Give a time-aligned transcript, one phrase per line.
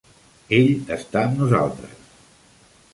[0.59, 2.13] Ell està amb nosaltres.